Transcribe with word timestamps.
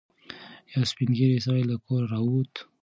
یو 0.73 0.81
سپین 0.91 1.09
ږیری 1.17 1.39
سړی 1.45 1.63
له 1.71 1.75
کوره 1.83 2.05
راووت. 2.11 2.53